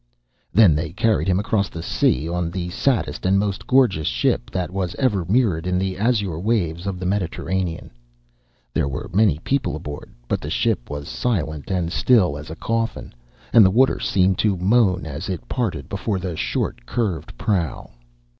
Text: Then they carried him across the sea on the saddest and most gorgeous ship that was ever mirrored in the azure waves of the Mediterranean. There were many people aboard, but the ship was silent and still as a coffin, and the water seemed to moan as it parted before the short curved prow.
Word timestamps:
Then 0.51 0.73
they 0.73 0.93
carried 0.93 1.27
him 1.27 1.39
across 1.39 1.69
the 1.69 1.83
sea 1.83 2.27
on 2.27 2.49
the 2.49 2.69
saddest 2.71 3.23
and 3.23 3.37
most 3.37 3.67
gorgeous 3.67 4.07
ship 4.07 4.49
that 4.49 4.71
was 4.71 4.95
ever 4.95 5.25
mirrored 5.25 5.67
in 5.67 5.77
the 5.77 5.95
azure 5.95 6.39
waves 6.39 6.87
of 6.87 6.99
the 6.99 7.05
Mediterranean. 7.05 7.91
There 8.73 8.87
were 8.87 9.11
many 9.13 9.37
people 9.43 9.75
aboard, 9.75 10.11
but 10.27 10.41
the 10.41 10.49
ship 10.49 10.89
was 10.89 11.07
silent 11.07 11.69
and 11.69 11.91
still 11.91 12.35
as 12.35 12.49
a 12.49 12.55
coffin, 12.55 13.13
and 13.53 13.63
the 13.63 13.69
water 13.69 13.99
seemed 13.99 14.39
to 14.39 14.57
moan 14.57 15.05
as 15.05 15.29
it 15.29 15.47
parted 15.47 15.87
before 15.87 16.17
the 16.17 16.35
short 16.35 16.83
curved 16.87 17.37
prow. 17.37 17.91